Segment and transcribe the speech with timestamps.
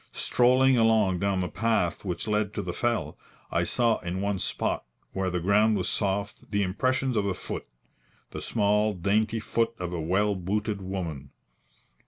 [0.13, 3.19] Strolling along down the path which led to the fell,
[3.51, 7.67] I saw in one spot where the ground was soft the impressions of a foot
[8.31, 11.29] the small, dainty foot of a well booted woman.